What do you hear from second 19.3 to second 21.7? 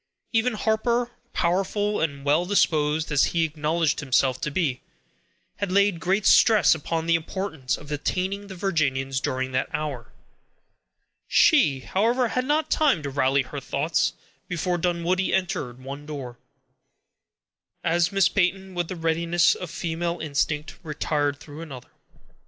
of female instinct, retired through